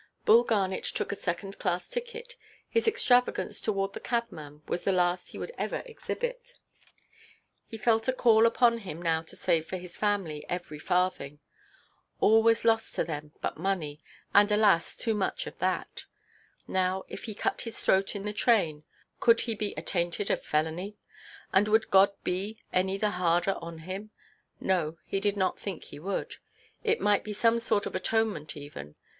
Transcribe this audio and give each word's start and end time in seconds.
Bull 0.25 0.43
Garnet 0.43 0.83
took 0.83 1.11
a 1.11 1.15
second–class 1.15 1.87
ticket. 1.91 2.35
His 2.67 2.87
extravagance 2.87 3.61
towards 3.61 3.93
the 3.93 3.99
cabman 3.99 4.63
was 4.67 4.83
the 4.83 4.91
last 4.91 5.27
he 5.29 5.37
would 5.37 5.51
ever 5.59 5.83
exhibit. 5.85 6.55
He 7.67 7.77
felt 7.77 8.07
a 8.07 8.11
call 8.13 8.47
upon 8.47 8.79
him 8.79 8.99
now 8.99 9.21
to 9.21 9.35
save 9.35 9.67
for 9.67 9.77
his 9.77 9.95
family 9.95 10.43
every 10.49 10.79
farthing. 10.79 11.37
All 12.19 12.41
was 12.41 12.65
lost 12.65 12.95
to 12.95 13.03
them 13.03 13.33
but 13.41 13.59
money, 13.59 14.01
and 14.33 14.51
alas, 14.51 14.95
too 14.95 15.13
much 15.13 15.45
of 15.45 15.59
that. 15.59 16.05
Now 16.67 17.03
if 17.07 17.25
he 17.25 17.35
cut 17.35 17.61
his 17.61 17.79
throat 17.79 18.15
in 18.15 18.25
the 18.25 18.33
train, 18.33 18.83
could 19.19 19.41
he 19.41 19.53
be 19.53 19.75
attainted 19.77 20.31
of 20.31 20.41
felony? 20.41 20.97
And 21.53 21.67
would 21.67 21.91
God 21.91 22.09
be 22.23 22.57
any 22.73 22.97
the 22.97 23.11
harder 23.11 23.53
on 23.61 23.77
him? 23.77 24.09
No, 24.59 24.97
he 25.05 25.19
did 25.19 25.37
not 25.37 25.59
think 25.59 25.83
He 25.83 25.99
would. 25.99 26.37
It 26.83 26.99
might 27.01 27.23
be 27.23 27.33
some 27.33 27.59
sort 27.59 27.85
of 27.85 27.93
atonement 27.95 28.57
even. 28.57 28.95